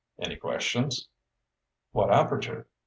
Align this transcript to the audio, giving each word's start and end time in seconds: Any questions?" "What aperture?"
Any 0.17 0.35
questions?" 0.35 1.09
"What 1.91 2.11
aperture?" 2.11 2.67